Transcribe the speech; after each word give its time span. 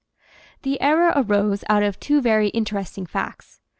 The 0.63 0.81
error 0.81 1.13
arose 1.15 1.63
out 1.69 1.83
of 1.83 1.99
two 1.99 2.21
very 2.21 2.47
interesting 2.47 3.05
facts. 3.05 3.61